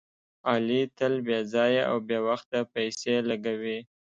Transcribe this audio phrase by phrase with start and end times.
[0.49, 3.79] علي تل بې ځایه او بې وخته پیسې لګوي.